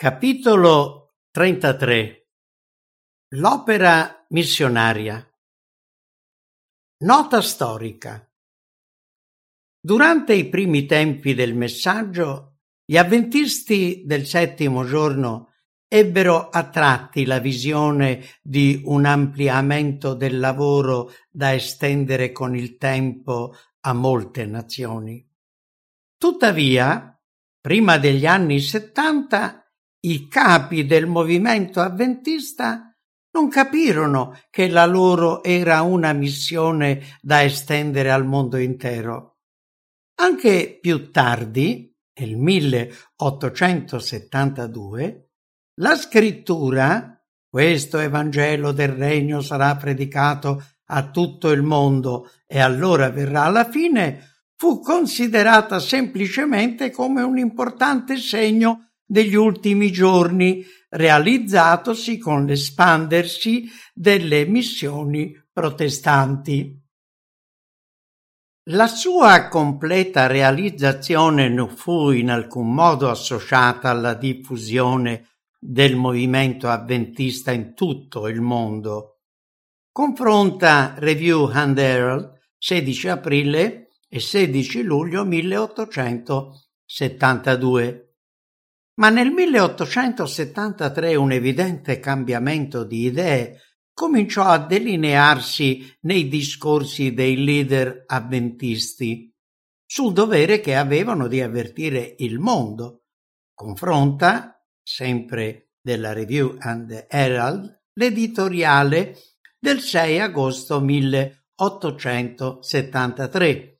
Capitolo 0.00 1.16
33 1.32 2.28
L'opera 3.30 4.24
missionaria. 4.28 5.28
Nota 6.98 7.42
storica. 7.42 8.32
Durante 9.80 10.34
i 10.34 10.48
primi 10.48 10.86
tempi 10.86 11.34
del 11.34 11.56
messaggio, 11.56 12.60
gli 12.84 12.96
avventisti 12.96 14.04
del 14.06 14.24
settimo 14.24 14.86
giorno 14.86 15.54
ebbero 15.88 16.48
a 16.48 16.68
tratti 16.70 17.24
la 17.24 17.40
visione 17.40 18.24
di 18.40 18.80
un 18.84 19.04
ampliamento 19.04 20.14
del 20.14 20.38
lavoro 20.38 21.10
da 21.28 21.52
estendere 21.52 22.30
con 22.30 22.54
il 22.54 22.76
tempo 22.76 23.52
a 23.80 23.92
molte 23.94 24.46
nazioni. 24.46 25.28
Tuttavia, 26.16 27.20
prima 27.60 27.98
degli 27.98 28.26
anni 28.26 28.60
settanta, 28.60 29.64
i 30.10 30.28
capi 30.28 30.86
del 30.86 31.06
movimento 31.06 31.80
avventista 31.80 32.94
non 33.32 33.48
capirono 33.48 34.38
che 34.50 34.68
la 34.68 34.86
loro 34.86 35.42
era 35.42 35.82
una 35.82 36.12
missione 36.12 37.02
da 37.20 37.42
estendere 37.42 38.10
al 38.10 38.24
mondo 38.26 38.56
intero. 38.56 39.40
Anche 40.20 40.78
più 40.80 41.10
tardi, 41.10 41.94
nel 42.18 42.36
1872, 42.36 45.30
la 45.80 45.94
scrittura 45.94 47.18
questo 47.50 47.98
Evangelo 47.98 48.72
del 48.72 48.90
Regno 48.90 49.40
sarà 49.40 49.74
predicato 49.76 50.62
a 50.90 51.10
tutto 51.10 51.50
il 51.50 51.62
mondo 51.62 52.30
e 52.46 52.60
allora 52.60 53.10
verrà 53.10 53.48
la 53.48 53.68
fine, 53.68 54.42
fu 54.54 54.80
considerata 54.80 55.78
semplicemente 55.78 56.90
come 56.90 57.22
un 57.22 57.38
importante 57.38 58.16
segno 58.16 58.87
degli 59.08 59.34
ultimi 59.34 59.90
giorni, 59.90 60.62
realizzatosi 60.90 62.18
con 62.18 62.44
l'espandersi 62.44 63.66
delle 63.94 64.44
missioni 64.44 65.34
protestanti. 65.50 66.78
La 68.70 68.86
sua 68.86 69.48
completa 69.48 70.26
realizzazione 70.26 71.48
non 71.48 71.70
fu 71.70 72.10
in 72.10 72.30
alcun 72.30 72.74
modo 72.74 73.08
associata 73.08 73.88
alla 73.88 74.12
diffusione 74.12 75.26
del 75.58 75.96
movimento 75.96 76.68
avventista 76.68 77.50
in 77.50 77.74
tutto 77.74 78.28
il 78.28 78.42
mondo. 78.42 79.20
Confronta 79.90 80.96
Review 80.98 81.48
and 81.50 81.78
Herald 81.78 82.30
16 82.58 83.08
aprile 83.08 83.88
e 84.06 84.20
16 84.20 84.82
luglio 84.82 85.24
1872. 85.24 88.07
Ma 88.98 89.08
nel 89.10 89.30
1873 89.30 91.14
un 91.14 91.30
evidente 91.32 92.00
cambiamento 92.00 92.82
di 92.82 93.04
idee 93.04 93.60
cominciò 93.92 94.42
a 94.44 94.58
delinearsi 94.58 95.98
nei 96.00 96.26
discorsi 96.28 97.14
dei 97.14 97.44
leader 97.44 98.02
avventisti 98.06 99.32
sul 99.84 100.12
dovere 100.12 100.58
che 100.60 100.74
avevano 100.76 101.28
di 101.28 101.40
avvertire 101.40 102.16
il 102.18 102.40
mondo. 102.40 103.04
Confronta, 103.54 104.60
sempre 104.82 105.70
della 105.80 106.12
Review 106.12 106.56
and 106.58 107.06
Herald, 107.08 107.82
l'editoriale 107.94 109.16
del 109.58 109.80
6 109.80 110.20
agosto 110.20 110.80
1873 110.80 113.77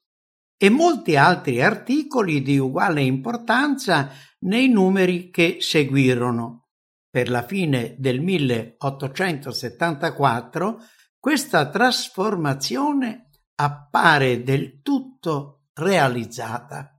e 0.58 0.70
molti 0.70 1.16
altri 1.16 1.62
articoli 1.62 2.42
di 2.42 2.58
uguale 2.58 3.02
importanza 3.02 4.10
nei 4.40 4.68
numeri 4.68 5.30
che 5.30 5.58
seguirono. 5.60 6.70
Per 7.08 7.30
la 7.30 7.42
fine 7.42 7.94
del 7.96 8.20
1874 8.20 10.82
questa 11.18 11.70
trasformazione 11.70 13.30
appare 13.54 14.42
del 14.42 14.82
tutto 14.82 15.68
realizzata. 15.74 16.92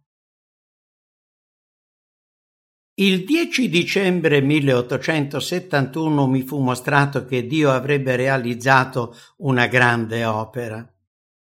Il 2.95 3.23
10 3.23 3.69
dicembre 3.69 4.41
1871 4.41 6.27
mi 6.27 6.41
fu 6.41 6.59
mostrato 6.59 7.23
che 7.23 7.47
Dio 7.47 7.71
avrebbe 7.71 8.17
realizzato 8.17 9.15
una 9.37 9.67
grande 9.67 10.25
opera. 10.25 10.85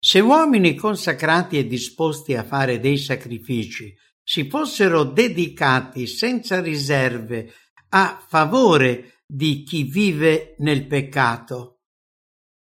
Se 0.02 0.22
uomini 0.22 0.76
consacrati 0.76 1.58
e 1.58 1.68
disposti 1.68 2.34
a 2.34 2.46
fare 2.46 2.80
dei 2.80 2.98
sacrifici 2.98 3.94
si 4.24 4.48
fossero 4.48 5.04
dedicati 5.04 6.08
senza 6.08 6.62
riserve 6.62 7.54
a 7.90 8.24
favore 8.26 9.24
di 9.26 9.64
chi 9.64 9.84
vive 9.84 10.56
nel 10.60 10.88
peccato. 10.88 11.82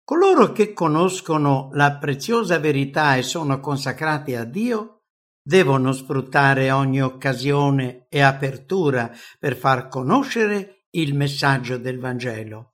Coloro 0.05 0.53
che 0.53 0.73
conoscono 0.73 1.71
la 1.73 1.97
preziosa 1.97 2.61
verità 2.61 3.17
e 3.17 3.23
sono 3.23 3.59
consacrati 3.59 4.37
a 4.37 4.45
Dio 4.45 5.03
devono 5.43 5.93
sfruttare 5.93 6.71
ogni 6.71 7.03
occasione 7.03 8.07
e 8.09 8.21
apertura 8.21 9.11
per 9.41 9.57
far 9.57 9.89
conoscere 9.89 10.87
il 10.91 11.15
messaggio 11.15 11.79
del 11.79 11.99
Vangelo. 11.99 12.74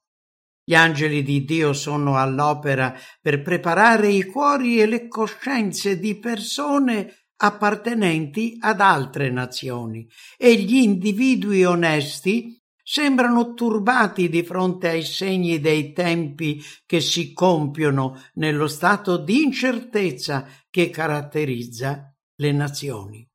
Gli 0.70 0.76
angeli 0.76 1.24
di 1.24 1.44
Dio 1.44 1.72
sono 1.72 2.16
all'opera 2.16 2.96
per 3.20 3.42
preparare 3.42 4.06
i 4.06 4.22
cuori 4.22 4.80
e 4.80 4.86
le 4.86 5.08
coscienze 5.08 5.98
di 5.98 6.16
persone 6.20 7.24
appartenenti 7.38 8.56
ad 8.60 8.80
altre 8.80 9.30
nazioni 9.30 10.08
e 10.36 10.54
gli 10.54 10.76
individui 10.76 11.64
onesti 11.64 12.56
sembrano 12.84 13.54
turbati 13.54 14.28
di 14.28 14.44
fronte 14.44 14.90
ai 14.90 15.02
segni 15.02 15.58
dei 15.58 15.92
tempi 15.92 16.62
che 16.86 17.00
si 17.00 17.32
compiono 17.32 18.16
nello 18.34 18.68
stato 18.68 19.16
di 19.16 19.42
incertezza 19.42 20.46
che 20.70 20.88
caratterizza 20.88 22.14
le 22.36 22.52
nazioni. 22.52 23.28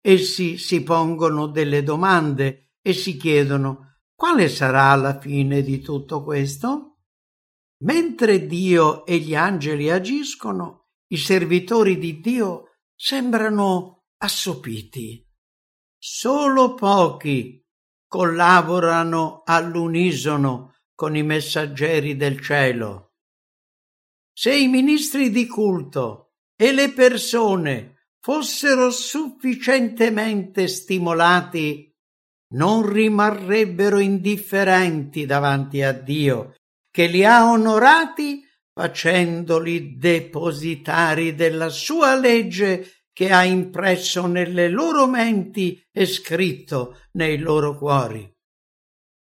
Essi 0.00 0.58
si 0.58 0.84
pongono 0.84 1.48
delle 1.48 1.82
domande 1.82 2.74
e 2.80 2.92
si 2.92 3.16
chiedono 3.16 3.85
quale 4.16 4.48
sarà 4.48 4.94
la 4.94 5.20
fine 5.20 5.62
di 5.62 5.80
tutto 5.80 6.24
questo? 6.24 7.00
Mentre 7.84 8.46
Dio 8.46 9.04
e 9.04 9.18
gli 9.18 9.34
angeli 9.34 9.90
agiscono, 9.90 10.86
i 11.08 11.18
servitori 11.18 11.98
di 11.98 12.20
Dio 12.20 12.78
sembrano 12.94 14.06
assopiti. 14.16 15.22
Solo 15.98 16.74
pochi 16.74 17.62
collaborano 18.08 19.42
all'unisono 19.44 20.76
con 20.94 21.14
i 21.14 21.22
messaggeri 21.22 22.16
del 22.16 22.40
cielo. 22.40 23.12
Se 24.32 24.56
i 24.56 24.66
ministri 24.66 25.30
di 25.30 25.46
culto 25.46 26.32
e 26.56 26.72
le 26.72 26.90
persone 26.92 28.08
fossero 28.18 28.90
sufficientemente 28.90 30.68
stimolati, 30.68 31.85
non 32.56 32.90
rimarrebbero 32.90 33.98
indifferenti 33.98 35.24
davanti 35.24 35.82
a 35.82 35.92
Dio, 35.92 36.54
che 36.90 37.06
li 37.06 37.24
ha 37.24 37.50
onorati 37.50 38.42
facendoli 38.72 39.96
depositari 39.96 41.34
della 41.34 41.68
sua 41.68 42.18
legge 42.18 43.04
che 43.12 43.30
ha 43.30 43.44
impresso 43.44 44.26
nelle 44.26 44.68
loro 44.68 45.06
menti 45.06 45.82
e 45.90 46.04
scritto 46.04 46.98
nei 47.12 47.38
loro 47.38 47.74
cuori. 47.78 48.30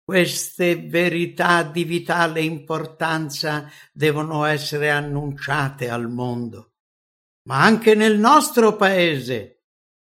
Queste 0.02 0.78
verità 0.78 1.64
di 1.64 1.84
vitale 1.84 2.42
importanza 2.42 3.70
devono 3.92 4.46
essere 4.46 4.90
annunciate 4.90 5.90
al 5.90 6.10
mondo. 6.10 6.72
Ma 7.48 7.64
anche 7.64 7.96
nel 7.96 8.18
nostro 8.18 8.76
paese 8.76 9.51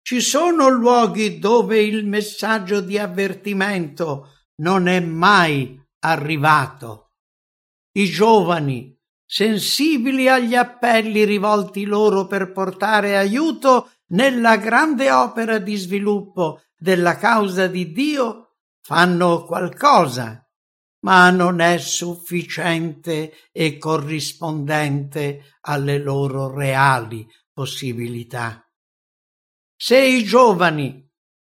ci 0.08 0.22
sono 0.22 0.70
luoghi 0.70 1.38
dove 1.38 1.82
il 1.82 2.06
messaggio 2.06 2.80
di 2.80 2.96
avvertimento 2.96 4.46
non 4.62 4.88
è 4.88 5.00
mai 5.00 5.78
arrivato. 5.98 7.10
I 7.92 8.06
giovani 8.06 8.98
sensibili 9.26 10.26
agli 10.26 10.54
appelli 10.54 11.26
rivolti 11.26 11.84
loro 11.84 12.26
per 12.26 12.52
portare 12.52 13.18
aiuto 13.18 13.90
nella 14.12 14.56
grande 14.56 15.10
opera 15.10 15.58
di 15.58 15.76
sviluppo 15.76 16.62
della 16.74 17.18
causa 17.18 17.66
di 17.66 17.92
Dio, 17.92 18.54
fanno 18.80 19.44
qualcosa, 19.44 20.42
ma 21.00 21.28
non 21.28 21.60
è 21.60 21.76
sufficiente 21.76 23.34
e 23.52 23.76
corrispondente 23.76 25.58
alle 25.60 25.98
loro 25.98 26.50
reali 26.50 27.28
possibilità. 27.52 28.62
Se 29.80 29.96
i 29.96 30.24
giovani 30.24 31.08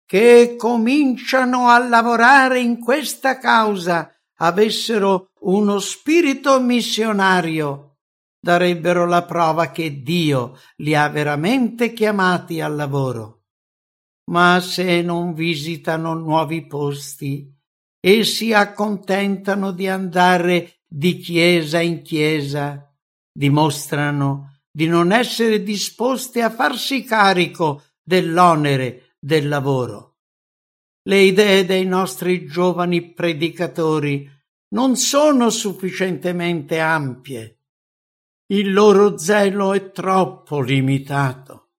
che 0.06 0.54
cominciano 0.56 1.66
a 1.68 1.78
lavorare 1.78 2.60
in 2.60 2.78
questa 2.78 3.36
causa 3.38 4.14
avessero 4.36 5.32
uno 5.40 5.80
spirito 5.80 6.60
missionario, 6.60 7.96
darebbero 8.38 9.06
la 9.06 9.24
prova 9.24 9.70
che 9.72 10.02
Dio 10.02 10.56
li 10.76 10.94
ha 10.94 11.08
veramente 11.08 11.92
chiamati 11.92 12.60
al 12.60 12.76
lavoro. 12.76 13.42
ma 14.30 14.60
se 14.60 15.02
non 15.02 15.34
visitano 15.34 16.14
nuovi 16.14 16.66
posti 16.66 17.52
e 18.00 18.24
si 18.24 18.52
accontentano 18.52 19.72
di 19.72 19.88
andare 19.88 20.82
di 20.86 21.18
chiesa 21.18 21.80
in 21.80 22.02
chiesa, 22.02 22.88
dimostrano 23.32 24.60
di 24.70 24.86
non 24.86 25.12
essere 25.12 25.62
disposti 25.62 26.40
a 26.40 26.50
farsi 26.50 27.04
carico 27.04 27.82
dell'onere 28.02 29.14
del 29.18 29.48
lavoro. 29.48 30.16
Le 31.04 31.18
idee 31.18 31.64
dei 31.64 31.84
nostri 31.84 32.46
giovani 32.46 33.12
predicatori 33.12 34.28
non 34.68 34.96
sono 34.96 35.50
sufficientemente 35.50 36.78
ampie. 36.78 37.58
Il 38.46 38.72
loro 38.72 39.18
zelo 39.18 39.72
è 39.72 39.90
troppo 39.90 40.60
limitato. 40.60 41.70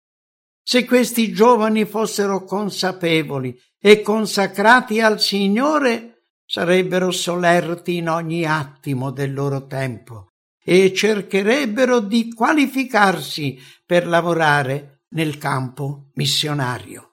Se 0.64 0.86
questi 0.86 1.32
giovani 1.34 1.86
fossero 1.86 2.44
consapevoli 2.44 3.60
e 3.80 4.02
consacrati 4.02 5.02
al 5.02 5.20
Signore, 5.20 6.24
sarebbero 6.46 7.12
solerti 7.12 7.98
in 7.98 8.10
ogni 8.10 8.46
attimo 8.46 9.12
del 9.12 9.34
loro 9.34 9.68
tempo 9.68 10.34
e 10.64 10.94
cercherebbero 10.94 12.00
di 12.00 12.34
qualificarsi 12.34 13.60
per 13.86 14.08
lavorare 14.08 14.93
nel 15.14 15.38
campo 15.38 16.10
missionario. 16.14 17.10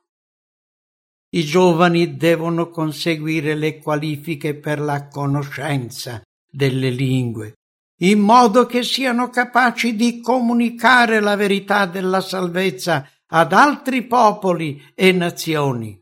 I 1.32 1.44
giovani 1.44 2.16
devono 2.16 2.70
conseguire 2.70 3.54
le 3.54 3.78
qualifiche 3.78 4.56
per 4.56 4.80
la 4.80 5.06
conoscenza 5.08 6.20
delle 6.50 6.90
lingue, 6.90 7.54
in 8.00 8.18
modo 8.18 8.66
che 8.66 8.82
siano 8.82 9.28
capaci 9.30 9.94
di 9.94 10.20
comunicare 10.20 11.20
la 11.20 11.36
verità 11.36 11.86
della 11.86 12.20
salvezza 12.20 13.08
ad 13.26 13.52
altri 13.52 14.06
popoli 14.06 14.82
e 14.94 15.12
nazioni. 15.12 15.96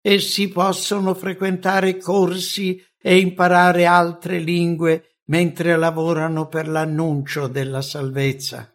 Essi 0.00 0.48
possono 0.48 1.14
frequentare 1.14 1.98
corsi 1.98 2.82
e 3.00 3.18
imparare 3.18 3.84
altre 3.84 4.38
lingue 4.38 5.18
mentre 5.26 5.76
lavorano 5.76 6.48
per 6.48 6.66
l'annuncio 6.66 7.46
della 7.46 7.82
salvezza. 7.82 8.72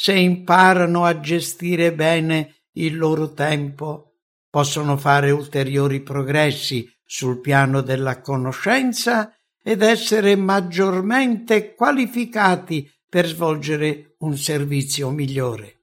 Se 0.00 0.12
imparano 0.12 1.04
a 1.04 1.18
gestire 1.18 1.92
bene 1.92 2.66
il 2.74 2.96
loro 2.96 3.32
tempo, 3.32 4.18
possono 4.48 4.96
fare 4.96 5.32
ulteriori 5.32 6.02
progressi 6.02 6.88
sul 7.04 7.40
piano 7.40 7.80
della 7.80 8.20
conoscenza 8.20 9.36
ed 9.60 9.82
essere 9.82 10.36
maggiormente 10.36 11.74
qualificati 11.74 12.88
per 13.08 13.26
svolgere 13.26 14.14
un 14.18 14.36
servizio 14.38 15.10
migliore. 15.10 15.80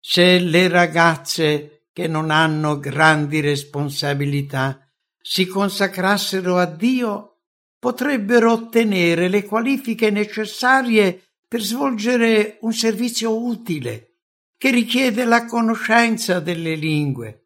Se 0.00 0.40
le 0.40 0.66
ragazze 0.66 1.84
che 1.92 2.08
non 2.08 2.32
hanno 2.32 2.80
grandi 2.80 3.38
responsabilità 3.38 4.90
si 5.20 5.46
consacrassero 5.46 6.58
a 6.58 6.66
Dio, 6.66 7.42
potrebbero 7.78 8.50
ottenere 8.50 9.28
le 9.28 9.44
qualifiche 9.44 10.10
necessarie 10.10 11.33
per 11.46 11.60
svolgere 11.62 12.58
un 12.62 12.72
servizio 12.72 13.42
utile 13.44 14.18
che 14.56 14.70
richiede 14.70 15.24
la 15.24 15.44
conoscenza 15.46 16.40
delle 16.40 16.74
lingue 16.74 17.44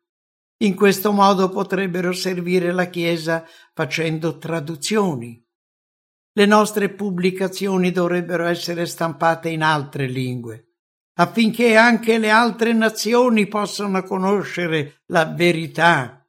in 0.60 0.74
questo 0.74 1.12
modo 1.12 1.50
potrebbero 1.50 2.12
servire 2.12 2.72
la 2.72 2.86
Chiesa 2.86 3.44
facendo 3.72 4.38
traduzioni. 4.38 5.40
Le 6.32 6.46
nostre 6.46 6.88
pubblicazioni 6.88 7.92
dovrebbero 7.92 8.44
essere 8.44 8.84
stampate 8.86 9.50
in 9.50 9.62
altre 9.62 10.08
lingue, 10.08 10.72
affinché 11.14 11.76
anche 11.76 12.18
le 12.18 12.30
altre 12.30 12.72
nazioni 12.72 13.46
possano 13.46 14.02
conoscere 14.02 15.02
la 15.06 15.26
verità. 15.26 16.26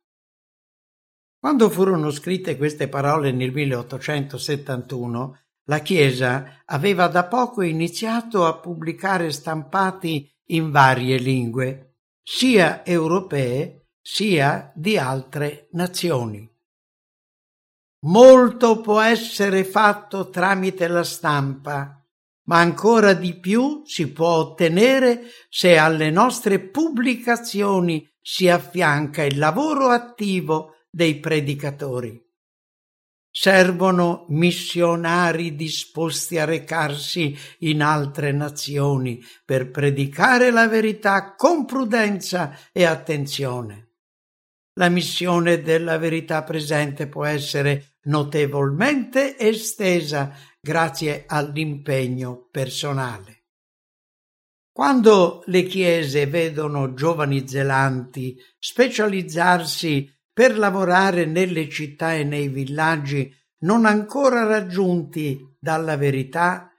Quando 1.39 1.69
furono 1.69 2.12
scritte 2.12 2.56
queste 2.56 2.88
parole 2.88 3.31
nel 3.31 3.51
1871, 3.51 5.39
la 5.69 5.80
Chiesa 5.80 6.63
aveva 6.66 7.07
da 7.07 7.25
poco 7.25 7.62
iniziato 7.62 8.45
a 8.45 8.57
pubblicare 8.57 9.31
stampati 9.31 10.30
in 10.48 10.71
varie 10.71 11.18
lingue, 11.18 11.98
sia 12.24 12.83
europee 12.83 13.89
sia 14.01 14.71
di 14.75 14.98
altre 14.98 15.69
nazioni. 15.74 16.48
Molto 18.06 18.81
può 18.81 19.00
essere 19.00 19.63
fatto 19.63 20.30
tramite 20.30 20.88
la 20.88 21.04
stampa, 21.04 22.04
ma 22.45 22.57
ancora 22.57 23.13
di 23.13 23.38
più 23.38 23.83
si 23.86 24.12
può 24.12 24.30
ottenere 24.30 25.21
se 25.50 25.77
alle 25.77 26.10
nostre 26.10 26.60
pubblicazioni 26.60 28.10
si 28.19 28.50
affianca 28.50 29.21
il 29.21 29.38
lavoro 29.38 29.89
attivo 29.89 30.77
dei 30.89 31.19
predicatori. 31.19 32.28
Servono 33.31 34.25
missionari 34.29 35.55
disposti 35.55 36.37
a 36.37 36.45
recarsi 36.45 37.37
in 37.59 37.81
altre 37.81 38.31
nazioni 38.31 39.21
per 39.45 39.69
predicare 39.69 40.51
la 40.51 40.67
verità 40.67 41.35
con 41.35 41.65
prudenza 41.65 42.57
e 42.71 42.85
attenzione 42.85 43.89
la 44.79 44.87
missione 44.87 45.61
della 45.61 45.97
verità 45.97 46.41
presente 46.43 47.07
può 47.07 47.25
essere 47.25 47.97
notevolmente 48.03 49.37
estesa 49.37 50.33
grazie 50.59 51.25
all'impegno 51.27 52.47
personale. 52.49 53.43
Quando 54.71 55.43
le 55.47 55.63
chiese 55.63 56.27
vedono 56.27 56.93
giovani 56.93 57.45
zelanti 57.45 58.37
specializzarsi 58.57 60.09
per 60.39 60.57
lavorare 60.57 61.25
nelle 61.25 61.68
città 61.68 62.13
e 62.13 62.24
nei 62.24 62.47
villaggi 62.47 63.30
non 63.63 63.83
ancora 63.83 64.45
raggiunti 64.45 65.57
dalla 65.59 65.97
verità 65.97 66.71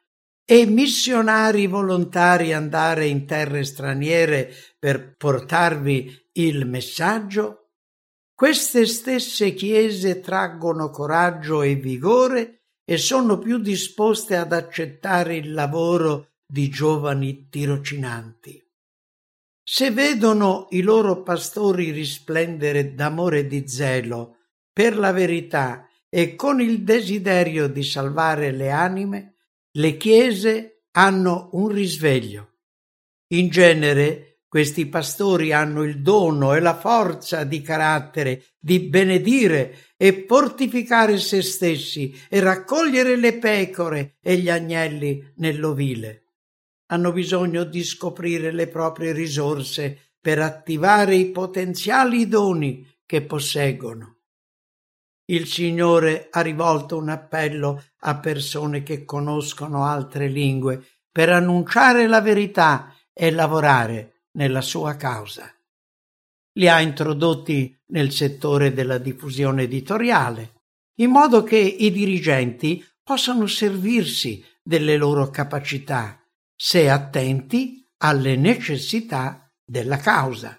e 0.47 0.65
missionari 0.65 1.67
volontari 1.67 2.55
andare 2.55 3.05
in 3.05 3.27
terre 3.27 3.63
straniere 3.65 4.51
per 4.79 5.15
portarvi 5.15 6.29
il 6.33 6.65
messaggio, 6.65 7.73
queste 8.35 8.87
stesse 8.87 9.53
chiese 9.53 10.21
traggono 10.21 10.89
coraggio 10.89 11.61
e 11.61 11.75
vigore 11.75 12.63
e 12.83 12.97
sono 12.97 13.39
più 13.39 13.59
disposte 13.59 14.37
ad 14.37 14.55
accettare 14.55 15.37
il 15.37 15.53
lavoro 15.53 16.31
di 16.47 16.71
giovani 16.71 17.51
tirocinanti. 17.51 18.70
Se 19.73 19.93
vedono 19.93 20.67
i 20.71 20.81
loro 20.81 21.23
pastori 21.23 21.93
risplendere 21.93 22.93
d'amore 22.93 23.39
e 23.39 23.47
di 23.47 23.69
zelo 23.69 24.39
per 24.73 24.99
la 24.99 25.13
verità 25.13 25.89
e 26.09 26.35
con 26.35 26.61
il 26.61 26.83
desiderio 26.83 27.69
di 27.69 27.85
salvare 27.85 28.51
le 28.51 28.73
anime, 28.73 29.37
le 29.77 29.97
chiese 29.97 30.87
hanno 30.91 31.51
un 31.53 31.69
risveglio. 31.69 32.55
In 33.29 33.49
genere 33.49 34.41
questi 34.49 34.87
pastori 34.87 35.53
hanno 35.53 35.85
il 35.85 36.03
dono 36.03 36.53
e 36.57 36.59
la 36.59 36.75
forza 36.75 37.45
di 37.45 37.63
carattere 37.63 38.47
di 38.59 38.81
benedire 38.81 39.93
e 39.97 40.25
fortificare 40.27 41.17
se 41.17 41.43
stessi 41.43 42.13
e 42.29 42.41
raccogliere 42.41 43.15
le 43.15 43.39
pecore 43.39 44.17
e 44.21 44.37
gli 44.39 44.51
agnelli 44.51 45.33
nell'ovile. 45.37 46.25
Hanno 46.91 47.13
bisogno 47.13 47.65
di 47.65 47.85
scoprire 47.85 48.51
le 48.51 48.67
proprie 48.67 49.13
risorse 49.13 50.15
per 50.21 50.41
attivare 50.41 51.15
i 51.15 51.31
potenziali 51.31 52.27
doni 52.27 52.87
che 53.07 53.23
posseggono. 53.23 54.17
Il 55.27 55.47
Signore 55.47 56.27
ha 56.31 56.41
rivolto 56.41 56.97
un 56.97 57.09
appello 57.09 57.85
a 58.01 58.19
persone 58.19 58.83
che 58.83 59.05
conoscono 59.05 59.85
altre 59.85 60.27
lingue 60.27 60.85
per 61.11 61.29
annunciare 61.29 62.09
la 62.09 62.21
verità 62.21 62.93
e 63.13 63.31
lavorare 63.31 64.27
nella 64.33 64.61
sua 64.61 64.97
causa. 64.97 65.49
Li 66.55 66.69
ha 66.69 66.81
introdotti 66.81 67.77
nel 67.87 68.11
settore 68.11 68.73
della 68.73 68.99
diffusione 68.99 69.63
editoriale, 69.63 70.55
in 70.97 71.11
modo 71.11 71.45
che 71.45 71.59
i 71.59 71.93
dirigenti 71.93 72.85
possano 73.03 73.47
servirsi 73.47 74.45
delle 74.61 74.97
loro 74.97 75.31
capacità, 75.31 76.20
se 76.61 76.91
attenti 76.91 77.83
alle 77.99 78.37
necessità 78.37 79.51
della 79.65 79.97
causa. 79.97 80.59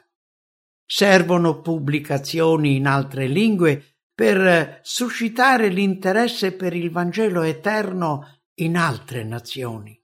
Servono 0.85 1.61
pubblicazioni 1.61 2.77
in 2.77 2.87
altre 2.87 3.27
lingue 3.27 3.97
per 4.13 4.79
suscitare 4.81 5.67
l'interesse 5.69 6.53
per 6.53 6.73
il 6.73 6.89
Vangelo 6.89 7.41
eterno 7.41 8.41
in 8.55 8.77
altre 8.77 9.23
nazioni 9.23 10.01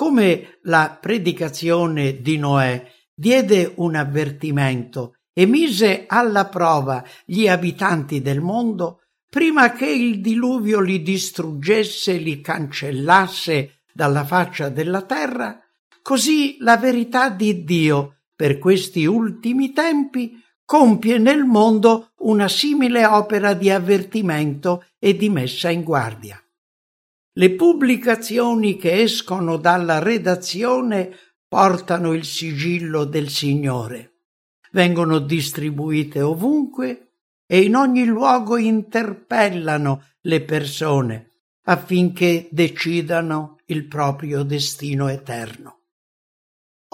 come 0.00 0.60
la 0.62 0.96
predicazione 0.98 2.22
di 2.22 2.38
Noè 2.38 2.90
diede 3.14 3.70
un 3.76 3.96
avvertimento 3.96 5.16
e 5.30 5.44
mise 5.44 6.04
alla 6.06 6.46
prova 6.46 7.04
gli 7.26 7.46
abitanti 7.46 8.22
del 8.22 8.40
mondo 8.40 9.02
prima 9.28 9.72
che 9.72 9.90
il 9.90 10.22
diluvio 10.22 10.80
li 10.80 11.02
distruggesse, 11.02 12.14
li 12.14 12.40
cancellasse 12.40 13.79
dalla 13.92 14.24
faccia 14.24 14.68
della 14.68 15.02
terra, 15.02 15.60
così 16.02 16.56
la 16.60 16.76
verità 16.76 17.28
di 17.28 17.64
Dio 17.64 18.16
per 18.34 18.58
questi 18.58 19.04
ultimi 19.04 19.72
tempi, 19.72 20.42
compie 20.64 21.18
nel 21.18 21.44
mondo 21.44 22.12
una 22.18 22.48
simile 22.48 23.04
opera 23.04 23.54
di 23.54 23.70
avvertimento 23.70 24.84
e 24.98 25.16
di 25.16 25.28
messa 25.28 25.68
in 25.68 25.82
guardia. 25.82 26.42
Le 27.32 27.50
pubblicazioni 27.54 28.76
che 28.76 29.02
escono 29.02 29.56
dalla 29.56 29.98
redazione 29.98 31.14
portano 31.46 32.12
il 32.12 32.24
sigillo 32.24 33.04
del 33.04 33.28
Signore, 33.28 34.12
vengono 34.72 35.18
distribuite 35.18 36.20
ovunque 36.22 37.12
e 37.46 37.62
in 37.62 37.74
ogni 37.74 38.04
luogo 38.04 38.56
interpellano 38.56 40.04
le 40.22 40.42
persone 40.42 41.30
affinché 41.64 42.48
decidano 42.50 43.59
il 43.72 43.86
proprio 43.86 44.42
destino 44.42 45.08
eterno. 45.08 45.80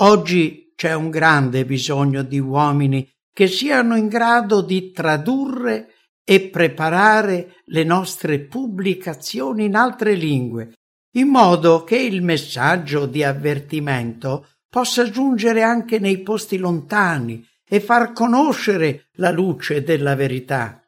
Oggi 0.00 0.73
c'è 0.75 0.92
un 0.92 1.11
grande 1.11 1.64
bisogno 1.64 2.23
di 2.23 2.38
uomini 2.38 3.09
che 3.33 3.49
siano 3.49 3.97
in 3.97 4.09
grado 4.09 4.61
di 4.61 4.92
tradurre 4.92 5.95
e 6.23 6.49
preparare 6.49 7.56
le 7.66 7.85
nostre 7.85 8.40
pubblicazioni 8.40 9.64
in 9.64 9.75
altre 9.75 10.14
lingue, 10.14 10.73
in 11.16 11.28
modo 11.28 11.85
che 11.85 11.97
il 11.97 12.23
messaggio 12.23 13.06
di 13.06 13.23
avvertimento 13.23 14.49
possa 14.68 15.09
giungere 15.09 15.62
anche 15.62 15.99
nei 15.99 16.21
posti 16.23 16.59
lontani 16.59 17.47
e 17.66 17.80
far 17.80 18.12
conoscere 18.12 19.09
la 19.14 19.30
luce 19.30 19.83
della 19.83 20.14
verità. 20.14 20.83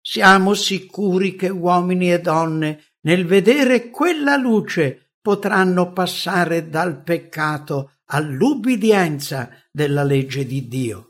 Siamo 0.00 0.54
sicuri 0.54 1.36
che 1.36 1.48
uomini 1.48 2.12
e 2.12 2.20
donne, 2.20 2.84
nel 3.02 3.26
vedere 3.26 3.90
quella 3.90 4.36
luce, 4.36 5.09
potranno 5.20 5.92
passare 5.92 6.68
dal 6.68 7.02
peccato 7.02 7.98
all'ubbidienza 8.06 9.50
della 9.70 10.02
legge 10.02 10.46
di 10.46 10.66
Dio. 10.66 11.06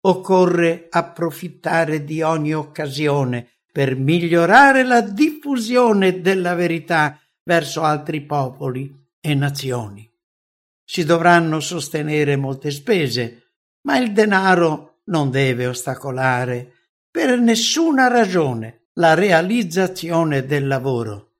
Occorre 0.00 0.86
approfittare 0.88 2.04
di 2.04 2.22
ogni 2.22 2.54
occasione 2.54 3.58
per 3.70 3.96
migliorare 3.96 4.84
la 4.84 5.00
diffusione 5.00 6.20
della 6.20 6.54
verità 6.54 7.20
verso 7.42 7.82
altri 7.82 8.24
popoli 8.24 8.94
e 9.20 9.34
nazioni. 9.34 10.10
Si 10.84 11.04
dovranno 11.04 11.60
sostenere 11.60 12.36
molte 12.36 12.70
spese, 12.70 13.52
ma 13.82 13.98
il 13.98 14.12
denaro 14.12 15.00
non 15.06 15.30
deve 15.30 15.66
ostacolare 15.66 16.72
per 17.10 17.38
nessuna 17.38 18.08
ragione 18.08 18.88
la 18.94 19.14
realizzazione 19.14 20.46
del 20.46 20.66
lavoro. 20.66 21.34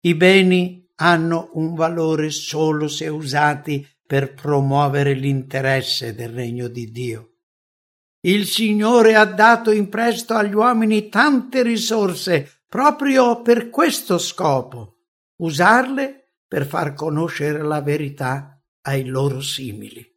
I 0.00 0.14
beni 0.14 0.81
hanno 1.02 1.50
un 1.54 1.74
valore 1.74 2.30
solo 2.30 2.86
se 2.86 3.08
usati 3.08 3.84
per 4.06 4.34
promuovere 4.34 5.14
l'interesse 5.14 6.14
del 6.14 6.28
regno 6.28 6.68
di 6.68 6.92
Dio. 6.92 7.38
Il 8.20 8.46
Signore 8.46 9.16
ha 9.16 9.24
dato 9.24 9.72
in 9.72 9.88
prestito 9.88 10.34
agli 10.34 10.54
uomini 10.54 11.08
tante 11.08 11.64
risorse 11.64 12.62
proprio 12.68 13.42
per 13.42 13.68
questo 13.68 14.16
scopo, 14.18 14.98
usarle 15.40 16.34
per 16.46 16.66
far 16.66 16.94
conoscere 16.94 17.62
la 17.62 17.80
verità 17.80 18.62
ai 18.82 19.04
loro 19.04 19.40
simili. 19.40 20.08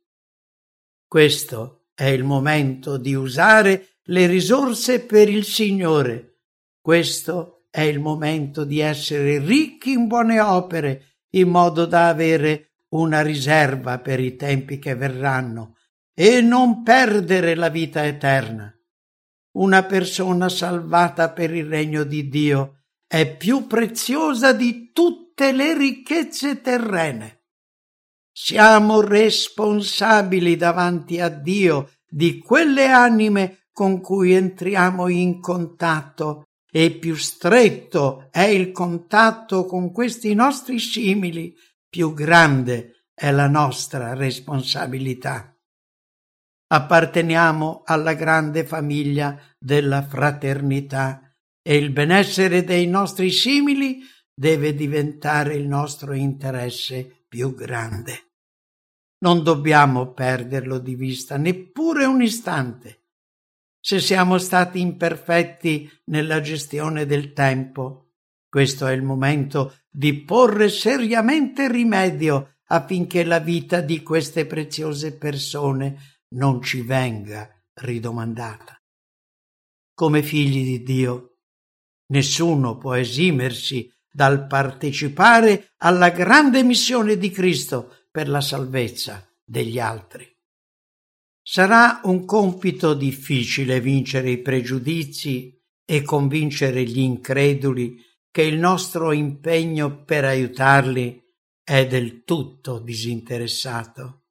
Questo 1.08 1.88
è 1.96 2.06
il 2.06 2.24
momento 2.24 2.98
di 2.98 3.16
usare 3.16 3.98
le 4.04 4.28
risorse 4.28 5.04
per 5.04 5.30
il 5.30 5.46
Signore. 5.46 6.42
Questo 6.80 7.55
è 7.76 7.82
il 7.82 8.00
momento 8.00 8.64
di 8.64 8.80
essere 8.80 9.38
ricchi 9.38 9.92
in 9.92 10.08
buone 10.08 10.40
opere, 10.40 11.18
in 11.32 11.50
modo 11.50 11.86
da 11.86 12.08
avere 12.08 12.76
una 12.94 13.22
riserva 13.22 14.00
per 14.00 14.22
i 14.22 14.38
tempi 14.38 14.80
che 14.80 14.96
verranno 14.96 15.76
e 16.14 16.40
non 16.40 16.84
perdere 16.84 17.54
la 17.54 17.68
vita 17.68 18.06
eterna. 18.06 18.74
Una 19.58 19.84
persona 19.84 20.48
salvata 20.48 21.34
per 21.34 21.54
il 21.54 21.66
regno 21.66 22.06
di 22.06 22.30
Dio 22.30 22.84
è 23.06 23.36
più 23.36 23.68
preziosa 23.68 24.54
di 24.54 24.92
tutte 24.94 25.52
le 25.52 25.78
ricchezze 25.78 26.62
terrene. 26.62 27.42
Siamo 28.32 29.02
responsabili 29.02 30.56
davanti 30.56 31.20
a 31.20 31.28
Dio 31.28 31.92
di 32.08 32.38
quelle 32.38 32.88
anime 32.88 33.68
con 33.74 34.00
cui 34.00 34.32
entriamo 34.32 35.10
in 35.10 35.42
contatto 35.42 36.45
e 36.76 36.92
più 36.92 37.16
stretto 37.16 38.28
è 38.32 38.44
il 38.44 38.72
contatto 38.72 39.66
con 39.66 39.92
questi 39.92 40.34
nostri 40.34 40.80
simili, 40.80 41.56
più 41.88 42.14
grande 42.14 43.06
è 43.14 43.32
la 43.32 43.48
nostra 43.48 44.14
responsabilità 44.14 45.56
apparteniamo 46.68 47.84
alla 47.86 48.14
grande 48.14 48.66
famiglia 48.66 49.40
della 49.58 50.04
fraternità 50.04 51.22
e 51.62 51.78
il 51.78 51.92
benessere 51.92 52.64
dei 52.64 52.88
nostri 52.88 53.32
simili 53.32 54.02
deve 54.34 54.74
diventare 54.74 55.56
il 55.56 55.68
nostro 55.68 56.14
interesse 56.14 57.26
più 57.28 57.54
grande. 57.54 58.34
Non 59.20 59.44
dobbiamo 59.44 60.12
perderlo 60.12 60.78
di 60.78 60.96
vista 60.96 61.38
neppure 61.38 62.06
un 62.06 62.22
istante. 62.22 63.05
Se 63.86 64.00
siamo 64.00 64.40
stati 64.40 64.80
imperfetti 64.80 65.88
nella 66.06 66.42
gestione 66.42 67.06
del 67.06 67.34
tempo, 67.34 68.14
questo 68.50 68.88
è 68.88 68.94
il 68.94 69.04
momento 69.04 69.82
di 69.88 70.24
porre 70.24 70.70
seriamente 70.70 71.72
rimedio 71.72 72.62
affinché 72.70 73.24
la 73.24 73.38
vita 73.38 73.82
di 73.82 74.02
queste 74.02 74.48
preziose 74.48 75.16
persone 75.16 76.18
non 76.30 76.64
ci 76.64 76.82
venga 76.82 77.48
ridomandata. 77.74 78.76
Come 79.94 80.24
figli 80.24 80.64
di 80.64 80.82
Dio, 80.82 81.42
nessuno 82.08 82.80
può 82.80 82.96
esimersi 82.96 83.88
dal 84.12 84.48
partecipare 84.48 85.74
alla 85.78 86.10
grande 86.10 86.64
missione 86.64 87.20
di 87.20 87.30
Cristo 87.30 88.08
per 88.10 88.30
la 88.30 88.42
salvezza 88.42 89.32
degli 89.44 89.78
altri. 89.78 90.35
Sarà 91.48 92.00
un 92.06 92.26
compito 92.26 92.96
difficile 92.96 93.80
vincere 93.80 94.32
i 94.32 94.42
pregiudizi 94.42 95.56
e 95.86 96.02
convincere 96.02 96.82
gli 96.86 96.98
increduli 96.98 98.04
che 98.32 98.42
il 98.42 98.58
nostro 98.58 99.12
impegno 99.12 100.04
per 100.06 100.26
aiutarli 100.26 101.22
è 101.64 101.86
del 101.86 102.24
tutto 102.24 102.80
disinteressato. 102.80 104.24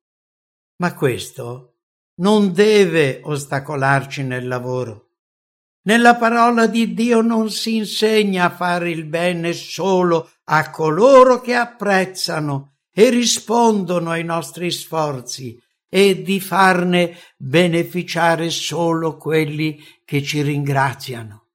Ma 0.78 0.92
questo 0.94 1.76
non 2.16 2.52
deve 2.52 3.21
ostacolarci 3.23 4.25
nel 4.25 4.49
lavoro. 4.49 5.11
Nella 5.83 6.16
parola 6.16 6.66
di 6.66 6.94
Dio 6.94 7.21
non 7.21 7.49
si 7.49 7.76
insegna 7.76 8.47
a 8.47 8.50
fare 8.50 8.90
il 8.90 9.04
bene 9.04 9.52
solo 9.52 10.33
a 10.47 10.68
coloro 10.71 11.40
che 11.40 11.54
apprezzano 11.54 12.78
e 12.90 13.09
rispondono 13.09 14.11
ai 14.11 14.25
nostri 14.25 14.73
sforzi 14.73 15.62
e 15.94 16.22
di 16.22 16.40
farne 16.40 17.16
beneficiare 17.36 18.50
solo 18.50 19.16
quelli 19.16 19.80
che 20.04 20.22
ci 20.22 20.42
ringraziano. 20.42 21.50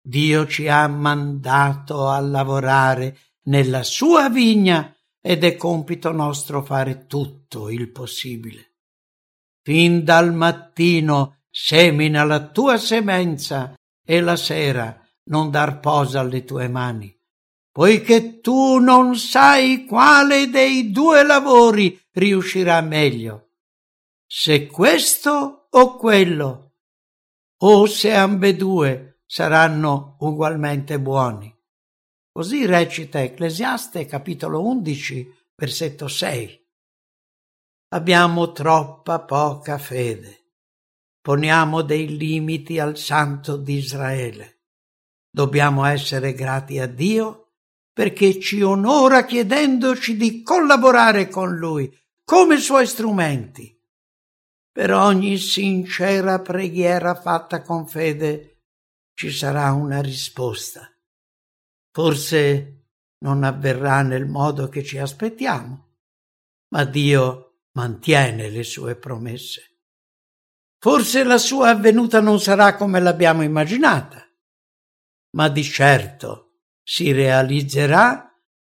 Dio 0.00 0.46
ci 0.46 0.68
ha 0.68 0.88
mandato 0.88 2.08
a 2.08 2.20
lavorare 2.20 3.18
nella 3.44 3.82
sua 3.82 4.30
vigna 4.30 4.96
ed 5.20 5.44
è 5.44 5.56
compito 5.56 6.12
nostro 6.12 6.64
fare 6.64 7.06
tutto 7.06 7.68
il 7.68 7.90
possibile 7.90 8.70
fin 9.62 10.04
dal 10.04 10.34
mattino 10.34 11.42
semina 11.50 12.24
la 12.24 12.48
tua 12.48 12.76
semenza 12.76 13.74
e 14.04 14.20
la 14.20 14.36
sera 14.36 15.00
non 15.24 15.50
dar 15.50 15.80
posa 15.80 16.20
alle 16.20 16.44
tue 16.44 16.68
mani, 16.68 17.14
poiché 17.70 18.40
tu 18.40 18.78
non 18.78 19.16
sai 19.16 19.84
quale 19.84 20.48
dei 20.48 20.90
due 20.90 21.22
lavori 21.22 21.96
riuscirà 22.12 22.80
meglio, 22.80 23.49
se 24.32 24.68
questo 24.68 25.66
o 25.70 25.96
quello, 25.96 26.74
o 27.62 27.86
se 27.86 28.14
ambedue 28.14 29.22
saranno 29.26 30.14
ugualmente 30.20 31.00
buoni. 31.00 31.52
Così 32.30 32.64
recita 32.64 33.20
Ecclesiaste 33.20 34.06
capitolo 34.06 34.64
11, 34.64 35.48
versetto 35.56 36.06
6. 36.06 36.68
Abbiamo 37.88 38.52
troppa 38.52 39.18
poca 39.18 39.78
fede. 39.78 40.52
Poniamo 41.20 41.82
dei 41.82 42.16
limiti 42.16 42.78
al 42.78 42.96
Santo 42.96 43.56
di 43.56 43.78
Israele. 43.78 44.60
Dobbiamo 45.28 45.84
essere 45.84 46.34
grati 46.34 46.78
a 46.78 46.86
Dio 46.86 47.54
perché 47.92 48.38
ci 48.38 48.62
onora 48.62 49.24
chiedendoci 49.24 50.16
di 50.16 50.44
collaborare 50.44 51.28
con 51.28 51.56
Lui 51.56 51.92
come 52.24 52.58
suoi 52.58 52.86
strumenti. 52.86 53.76
Per 54.80 54.94
ogni 54.94 55.36
sincera 55.36 56.40
preghiera 56.40 57.14
fatta 57.14 57.60
con 57.60 57.86
fede 57.86 58.62
ci 59.12 59.30
sarà 59.30 59.72
una 59.72 60.00
risposta. 60.00 60.90
Forse 61.92 62.86
non 63.18 63.44
avverrà 63.44 64.00
nel 64.00 64.24
modo 64.24 64.70
che 64.70 64.82
ci 64.82 64.96
aspettiamo, 64.96 65.96
ma 66.70 66.84
Dio 66.84 67.64
mantiene 67.72 68.48
le 68.48 68.62
sue 68.62 68.96
promesse. 68.96 69.80
Forse 70.78 71.24
la 71.24 71.36
sua 71.36 71.68
avvenuta 71.68 72.22
non 72.22 72.40
sarà 72.40 72.74
come 72.76 73.00
l'abbiamo 73.00 73.42
immaginata, 73.42 74.26
ma 75.36 75.50
di 75.50 75.62
certo 75.62 76.62
si 76.82 77.12
realizzerà 77.12 78.34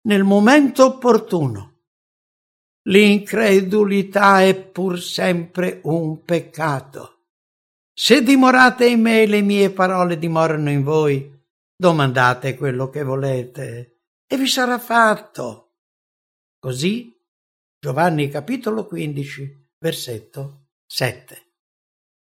nel 0.08 0.24
momento 0.24 0.84
opportuno. 0.84 1.70
L'incredulità 2.85 4.41
è 4.41 4.59
pur 4.59 5.00
sempre 5.00 5.81
un 5.83 6.23
peccato. 6.23 7.19
Se 7.93 8.23
dimorate 8.23 8.88
in 8.88 9.01
me 9.01 9.25
le 9.27 9.41
mie 9.41 9.69
parole 9.69 10.17
dimorano 10.17 10.71
in 10.71 10.83
voi, 10.83 11.31
domandate 11.75 12.55
quello 12.55 12.89
che 12.89 13.03
volete 13.03 14.00
e 14.25 14.38
vi 14.38 14.47
sarà 14.47 14.79
fatto. 14.79 15.73
Così 16.57 17.15
Giovanni 17.79 18.29
capitolo 18.29 18.85
15, 18.85 19.69
versetto 19.79 20.67
7. 20.85 21.50